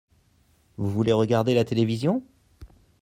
[0.77, 2.23] Vous voulez regarder la télévision?